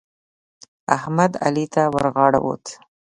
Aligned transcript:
احمد؛ 0.95 1.31
علي 1.45 1.65
ته 1.73 1.83
ورغاړه 1.93 2.39
وت. 2.47 2.65